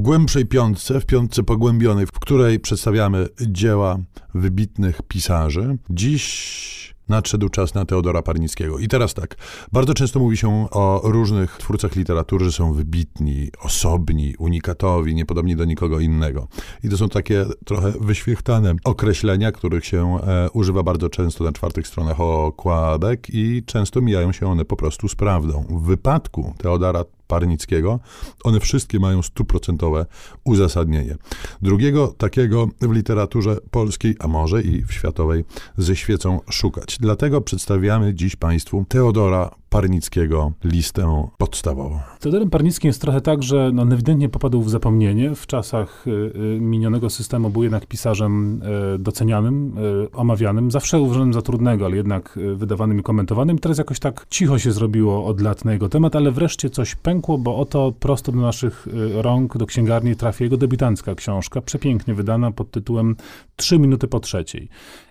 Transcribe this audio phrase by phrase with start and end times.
[0.00, 3.98] w głębszej piątce, w piątce pogłębionej, w której przedstawiamy dzieła
[4.34, 5.78] wybitnych pisarzy.
[5.90, 8.78] Dziś nadszedł czas na Teodora Parnickiego.
[8.78, 9.36] I teraz tak,
[9.72, 15.64] bardzo często mówi się o różnych twórcach literatury, że są wybitni, osobni, unikatowi, niepodobni do
[15.64, 16.48] nikogo innego.
[16.84, 21.86] I to są takie trochę wyświechtane określenia, których się e, używa bardzo często na czwartych
[21.86, 25.64] stronach okładek i często mijają się one po prostu z prawdą.
[25.70, 28.00] W wypadku Teodora Parnickiego,
[28.44, 30.06] one wszystkie mają stuprocentowe
[30.44, 31.16] uzasadnienie.
[31.62, 35.44] Drugiego takiego w literaturze polskiej, a może i w światowej,
[35.76, 36.98] ze świecą szukać.
[37.00, 42.00] Dlatego przedstawiamy dziś Państwu Teodora Parnickiego listę podstawową.
[42.20, 45.34] Teodorem Parnickim jest trochę tak, że no, ewidentnie popadł w zapomnienie.
[45.34, 48.62] W czasach y, y, minionego systemu był jednak pisarzem
[48.94, 53.58] y, docenianym, y, omawianym, zawsze uważanym za trudnego, ale jednak y, wydawanym i komentowanym.
[53.58, 57.38] Teraz jakoś tak cicho się zrobiło od lat na jego temat, ale wreszcie coś pękło,
[57.38, 62.70] bo oto prosto do naszych rąk, do księgarni trafi jego debiutancka książka, przepięknie wydana pod
[62.70, 63.16] tytułem
[63.60, 64.68] Trzy minuty po trzeciej.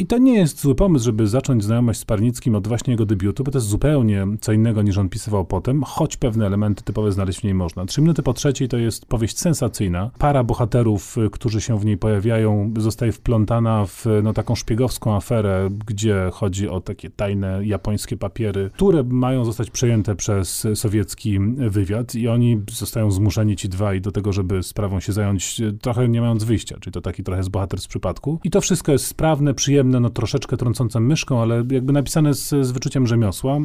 [0.00, 3.44] I to nie jest zły pomysł, żeby zacząć znajomość z Parnickim od właśnie jego debiutu,
[3.44, 7.40] bo to jest zupełnie co innego niż on pisywał potem, choć pewne elementy typowe znaleźć
[7.40, 7.86] w niej można.
[7.86, 10.10] Trzy minuty po trzeciej to jest powieść sensacyjna.
[10.18, 15.68] Para bohaterów, y, którzy się w niej pojawiają, zostaje wplątana w no, taką szpiegowską aferę,
[15.86, 22.28] gdzie chodzi o takie tajne japońskie papiery, które mają zostać przejęte przez sowiecki wywiad i
[22.28, 26.44] oni zostają zmuszeni ci dwaj do tego, żeby sprawą się zająć y, trochę nie mając
[26.44, 28.29] wyjścia, czyli to taki trochę jest bohater z przypadku.
[28.44, 32.70] I to wszystko jest sprawne, przyjemne, no troszeczkę trącące myszką, ale jakby napisane z, z
[32.70, 33.58] wyczuciem rzemiosła.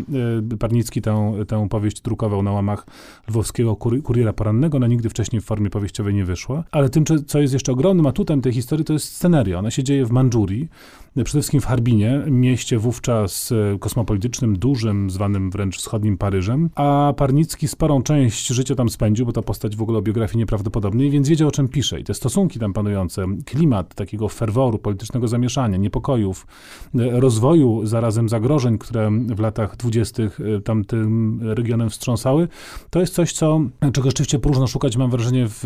[0.54, 2.86] E, Parnicki tę, tę powieść drukował na łamach
[3.28, 6.64] lwowskiego kur, kuriera porannego, ona nigdy wcześniej w formie powieściowej nie wyszła.
[6.72, 9.60] Ale tym, co jest jeszcze ogromnym atutem tej historii, to jest sceneria.
[9.60, 10.70] Ona się dzieje w Mandżurii,
[11.16, 17.68] przede wszystkim w Harbinie, mieście wówczas e, kosmopolitycznym, dużym, zwanym wręcz wschodnim Paryżem, a Parnicki
[17.68, 21.48] sporą część życia tam spędził, bo ta postać w ogóle o biografii nieprawdopodobnej, więc wiedział
[21.48, 22.00] o czym pisze.
[22.00, 26.48] I te stosunki tam panujące, klimat takiego ferworu, politycznego zamieszania, niepokojów,
[26.96, 32.48] e, rozwoju, zarazem zagrożeń, które w latach dwudziestych e, tamtym regionem wstrząsały,
[32.90, 33.62] to jest coś, co,
[33.94, 35.60] czego rzeczywiście próżno szukać, mam wrażenie, w,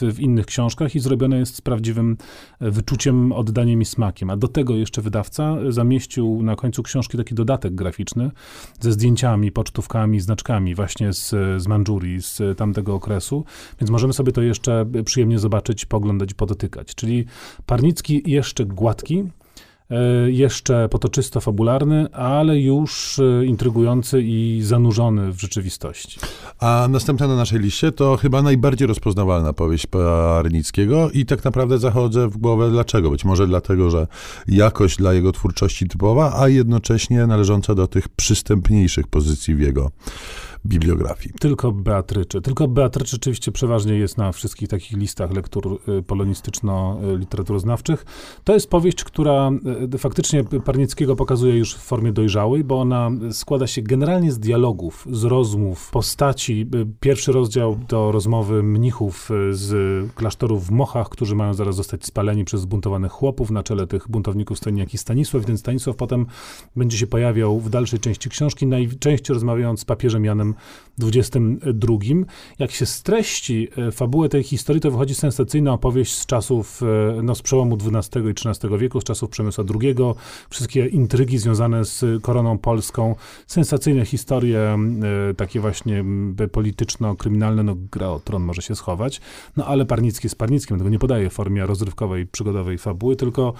[0.00, 2.16] w, w innych książkach i zrobione jest z prawdziwym
[2.60, 4.30] wyczuciem, oddaniem i smakiem.
[4.30, 8.30] A do tego jeszcze wydawca zamieścił na końcu książki taki dodatek graficzny
[8.80, 11.28] ze zdjęciami, pocztówkami, znaczkami właśnie z,
[11.62, 13.44] z Mandżurii, z tamtego okresu,
[13.80, 16.94] więc możemy sobie to jeszcze przyjemnie zobaczyć, poglądać podotykać.
[16.94, 17.24] Czyli
[17.66, 19.24] Parnicki jeszcze gładki,
[19.90, 26.20] E, jeszcze potoczysto fabularny, ale już e, intrygujący i zanurzony w rzeczywistości.
[26.60, 32.28] A następna na naszej liście to chyba najbardziej rozpoznawalna powieść Parnickiego i tak naprawdę zachodzę
[32.28, 33.10] w głowę dlaczego.
[33.10, 34.06] Być może dlatego, że
[34.48, 39.90] jakość dla jego twórczości typowa, a jednocześnie należąca do tych przystępniejszych pozycji w jego
[40.66, 41.34] bibliografii.
[41.40, 42.40] Tylko Beatrycze.
[42.40, 48.04] Tylko Beatrycze oczywiście przeważnie jest na wszystkich takich listach lektur y, polonistyczno-literaturoznawczych.
[48.44, 49.50] To jest powieść, która
[49.94, 55.06] y, faktycznie Parnickiego pokazuje już w formie dojrzałej, bo ona składa się generalnie z dialogów,
[55.10, 56.66] z rozmów, postaci.
[56.74, 59.70] Y, pierwszy rozdział to rozmowy mnichów z
[60.14, 63.50] klasztoru w Mochach, którzy mają zaraz zostać spaleni przez zbuntowanych chłopów.
[63.50, 65.44] Na czele tych buntowników stoi niejaki Stanisław.
[65.44, 66.26] Ten Stanisław potem
[66.76, 70.49] będzie się pojawiał w dalszej części książki, najczęściej rozmawiając z papieżem Janem
[71.00, 71.96] 22.
[72.58, 77.34] Jak się streści e, fabułę tej historii, to wychodzi sensacyjna opowieść z czasów, e, no
[77.34, 79.94] z przełomu XII i XIII wieku, z czasów Przemysła II,
[80.50, 83.14] wszystkie intrygi związane z koroną polską,
[83.46, 84.78] sensacyjne historie,
[85.30, 86.04] e, takie właśnie
[86.52, 89.20] polityczno-kryminalne, no gra o tron może się schować,
[89.56, 93.54] no ale Parnicki jest Parnickim, tego nie podaje w formie rozrywkowej, przygodowej fabuły, tylko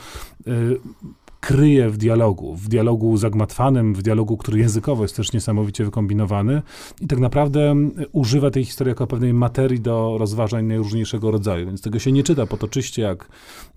[1.41, 6.63] kryje w dialogu, w dialogu zagmatwanym, w dialogu, który językowo jest też niesamowicie wykombinowany
[7.01, 7.75] i tak naprawdę
[8.13, 12.47] używa tej historii jako pewnej materii do rozważań najróżniejszego rodzaju, więc tego się nie czyta
[12.47, 13.29] potoczyście jak,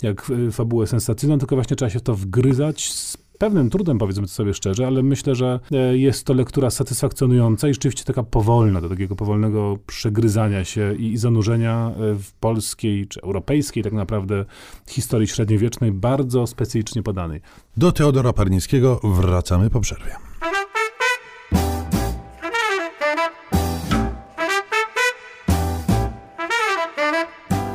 [0.02, 2.94] jak fabułę sensacyjną, tylko właśnie trzeba się w to wgryzać,
[3.44, 7.74] pewnym trudem, powiedzmy to sobie szczerze, ale myślę, że e, jest to lektura satysfakcjonująca i
[7.74, 13.84] rzeczywiście taka powolna, do takiego powolnego przegryzania się i zanurzenia e, w polskiej czy europejskiej
[13.84, 14.46] tak naprawdę
[14.90, 17.42] historii średniowiecznej, bardzo specyficznie podanej.
[17.78, 20.16] Do Teodora Parnickiego wracamy po przerwie.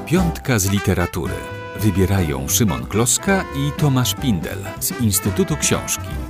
[0.07, 1.58] Piątka z literatury.
[1.81, 6.28] Wybierają Szymon Kloska i Tomasz Pindel z Instytutu Książki.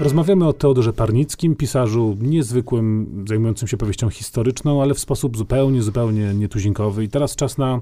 [0.00, 6.34] Rozmawiamy o Teodorze Parnickim, pisarzu niezwykłym, zajmującym się powieścią historyczną, ale w sposób zupełnie, zupełnie
[6.34, 7.04] nietuzinkowy.
[7.04, 7.80] I teraz czas na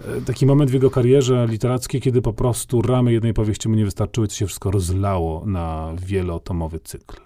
[0.00, 3.84] e, taki moment w jego karierze literackiej, kiedy po prostu ramy jednej powieści mu nie
[3.84, 7.16] wystarczyły, to się wszystko rozlało na wielotomowy cykl.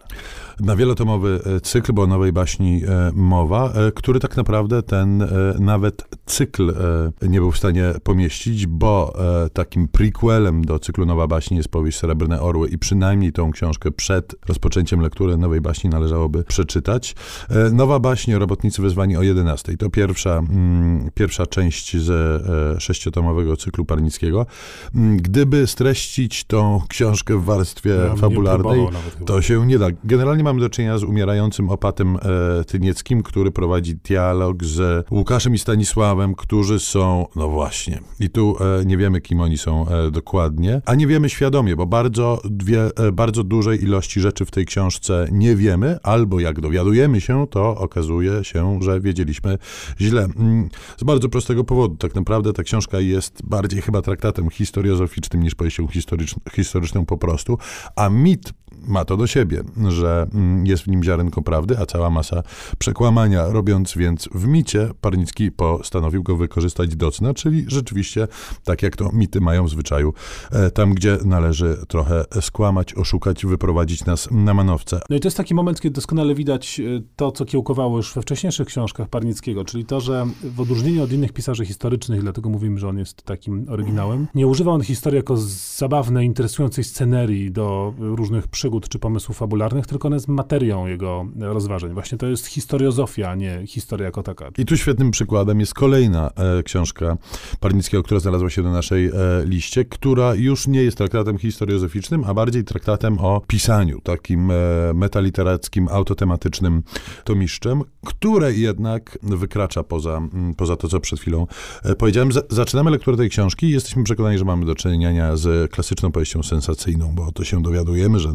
[0.60, 5.28] Na wielotomowy e, cykl, bo o nowej baśni e, mowa, który tak naprawdę ten
[5.60, 6.74] nawet cykl
[7.22, 9.14] nie był w stanie pomieścić, bo
[9.52, 14.25] takim prequelem do cyklu Nowa Baśni jest powieść Srebrne Orły i przynajmniej tą książkę przed
[14.48, 17.14] rozpoczęciem lektury Nowej Baśni należałoby przeczytać.
[17.50, 19.76] E, Nowa Baśń Robotnicy Wezwani o 11.
[19.76, 22.40] To pierwsza, mm, pierwsza część ze
[22.74, 24.46] e, sześciotomowego cyklu Parnickiego.
[24.94, 28.86] Mm, Gdyby streścić tą książkę w warstwie Ja fabularnej,
[29.26, 29.86] to się nie da.
[30.04, 35.58] Generalnie mamy do czynienia z umierającym opatem e, Tynieckim, który prowadzi dialog z Łukaszem i
[35.58, 40.82] Stanisławem, którzy są, no właśnie, i tu e, nie wiemy, kim oni są e, dokładnie,
[40.86, 45.56] a nie wiemy świadomie, bo bardzo, dwie, bardzo dużej ilości rzeczy w tej książce nie
[45.56, 49.58] wiemy, albo jak dowiadujemy się, to okazuje się, że wiedzieliśmy
[50.00, 50.28] źle.
[50.36, 51.96] Mm, Z bardzo prostego powodu.
[51.96, 57.58] Tak naprawdę ta książka jest bardziej chyba traktatem historiozoficznym niż powieścią historycz, historyczną po prostu,
[57.96, 58.52] a mit
[58.86, 62.42] ma to do siebie, że mm, jest w nim ziarenko prawdy, a cała masa
[62.78, 63.48] przekłamania.
[63.48, 68.28] Robiąc więc w micie, Parnicki postanowił go wykorzystać do cna, czyli rzeczywiście,
[68.64, 70.12] tak jak to mity mają w zwyczaju,
[70.52, 75.00] e, tam gdzie należy trochę skłamać, oszukać, wyprowadzić nas na manowce.
[75.10, 78.22] No i to jest taki moment, kiedy doskonale widać e, to, co kiełkowało już we
[78.22, 82.88] wcześniejszych książkach Parnickiego, czyli to, że w odróżnieniu od innych pisarzy historycznych, dlatego mówimy, że
[82.88, 85.36] on jest takim oryginałem, nie używa on historii jako
[85.76, 91.92] zabawnej, interesującej scenerii do różnych przygód czy pomysłów fabularnych, tylko ona jest materią jego rozważań.
[91.92, 94.50] Właśnie to jest historiozofia, a nie historia jako taka.
[94.58, 97.16] I tu świetnym przykładem jest kolejna e, książka
[97.60, 99.12] Parnickiego, która znalazła się na naszej e,
[99.44, 104.54] liście, która już nie jest traktatem historiozoficznym, a bardziej traktatem o pisaniu, takim e,
[104.94, 106.82] metaliterackim, autotematycznym
[107.24, 111.46] tomiszczem, które jednak wykracza poza, m, poza to, co przed chwilą
[111.82, 112.32] e, powiedziałem.
[112.32, 116.42] Z, zaczynamy lekturę tej książki i jesteśmy przekonani, że mamy do czynienia z klasyczną powieścią
[116.42, 118.32] sensacyjną, bo to się dowiadujemy, że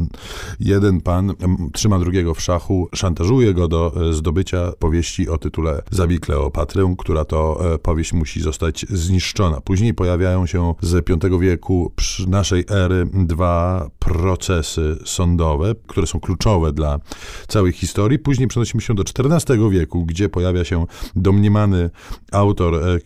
[0.59, 1.33] jeden pan
[1.73, 7.25] trzyma drugiego w szachu, szantażuje go do e, zdobycia powieści o tytule Zabij Kleopatrę, która
[7.25, 9.61] to e, powieść musi zostać zniszczona.
[9.61, 11.93] Później pojawiają się z V wieku
[12.27, 16.99] naszej ery dwa procesy sądowe, które są kluczowe dla
[17.47, 18.19] całej historii.
[18.19, 20.85] Później przenosimy się do XIV wieku, gdzie pojawia się
[21.15, 21.89] domniemany
[22.31, 22.99] autor e,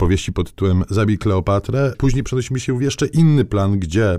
[0.00, 1.92] powieści pod tytułem Zabij Kleopatrę.
[1.98, 4.18] Później przenosimy się w jeszcze inny plan, gdzie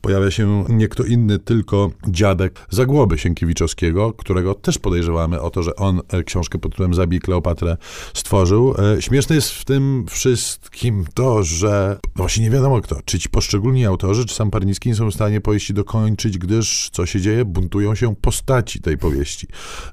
[0.00, 5.76] pojawia się nie kto inny, tylko dziadek Zagłoby Sienkiewiczowskiego, którego też podejrzewamy o to, że
[5.76, 7.76] on e, książkę pod tytułem Zabij Kleopatrę
[8.14, 8.74] stworzył.
[8.96, 13.86] E, Śmieszne jest w tym wszystkim to, że właśnie nie wiadomo kto, czy ci poszczególni
[13.86, 17.44] autorzy, czy sam Parnicki nie są w stanie powieści dokończyć, gdyż co się dzieje?
[17.44, 19.46] Buntują się postaci tej powieści.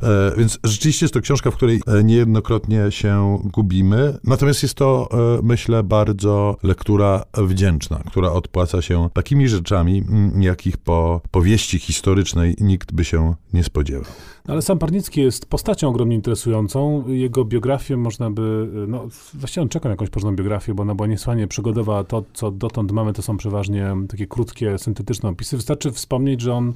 [0.03, 4.17] E, Więc rzeczywiście jest to książka, w której niejednokrotnie się gubimy.
[4.23, 5.09] Natomiast jest to,
[5.43, 10.03] myślę, bardzo lektura wdzięczna, która odpłaca się takimi rzeczami,
[10.39, 14.11] jakich po powieści historycznej nikt by się nie spodziewał.
[14.47, 17.03] Ale sam Parnicki jest postacią ogromnie interesującą.
[17.07, 21.07] Jego biografię można by, no właściwie on czeka na jakąś porządną biografię, bo ona była
[21.07, 22.03] niesłychanie przygodowa.
[22.03, 25.57] To, co dotąd mamy, to są przeważnie takie krótkie, syntetyczne opisy.
[25.57, 26.73] Wystarczy wspomnieć, że on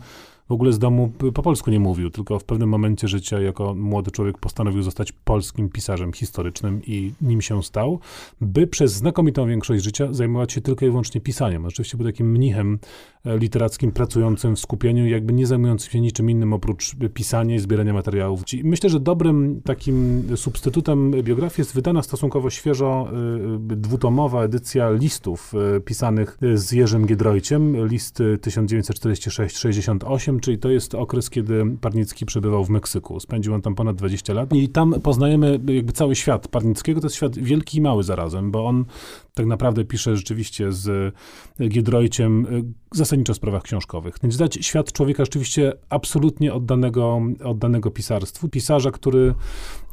[0.50, 4.12] w ogóle z domu po polsku nie mówił, tylko w pewnym momencie życia jako młody
[4.12, 8.00] człowiek postanowił zostać polskim pisarzem historycznym i nim się stał,
[8.42, 11.66] by przez znakomitą większość życia zajmować się tylko i wyłącznie pisaniem.
[11.66, 12.80] Oczywiście był takim mnichem
[13.25, 17.94] e, literackim, pracującym w skupieniu, jakby nie zajmującym się niczym innym oprócz pisania i zbierania
[17.94, 18.42] materiałów.
[18.63, 23.07] Myślę, że dobrym takim substytutem biografii jest wydana stosunkowo świeżo
[23.72, 31.30] y, dwutomowa edycja listów y, pisanych z Jerzym Giedroyciem, listy 1946-68, czyli to jest okres,
[31.30, 33.19] kiedy Parnicki przebywał w Meksyku.
[33.19, 37.02] Spędził on tam ponad 20 lat i tam poznajemy jakby cały świat Parnickiego.
[37.02, 38.85] To jest świat wielki i mały zarazem, bo on
[39.33, 41.16] tak naprawdę pisze rzeczywiście z
[41.69, 44.16] Giedroyciem y, zasadniczo o sprawach książkowych.
[44.23, 48.49] Więc dać świat człowieka rzeczywiście absolutnie oddanego, oddanego pisarstwu.
[48.49, 49.33] Pisarza, który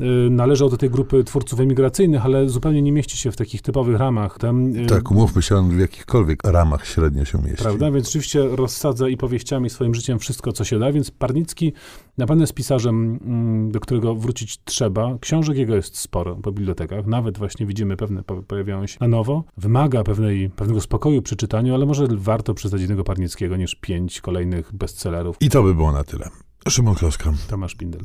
[0.00, 3.99] y, należał do tej grupy twórców emigracyjnych, ale zupełnie nie mieści się w takich typowych
[3.99, 4.38] ramach.
[4.38, 7.62] Tam, Tak, umówmy się, on w jakichkolwiek ramach średnio się mieści.
[7.62, 7.90] Prawda?
[7.90, 11.72] Więc rzeczywiście rozsadza i powieściami, swoim życiem wszystko, co się da, więc Parnicki
[12.18, 15.18] na pewno jest pisarzem, mm, do którego wrócić trzeba.
[15.20, 19.44] Książek jego jest sporo po bibliotekach, nawet właśnie widzimy pewne po- pojawiają się na nowo.
[19.56, 24.75] Wymaga pewnej, pewnego spokoju przy czytaniu, ale może warto przyznać jednego Parnickiego niż pięć kolejnych
[24.75, 25.37] bestsellerów.
[25.40, 26.28] I to by było na tyle.
[26.68, 27.32] Szymon Kloska.
[27.49, 28.02] Tomasz Pindel.